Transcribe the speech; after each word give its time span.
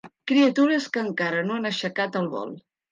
Criatures 0.31 0.87
que 0.95 1.03
encara 1.09 1.47
no 1.51 1.59
han 1.59 1.73
aixecat 1.73 2.21
el 2.23 2.33
vol. 2.37 2.61